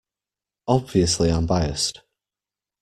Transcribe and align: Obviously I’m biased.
Obviously 0.67 1.29
I’m 1.31 1.45
biased. 1.45 2.01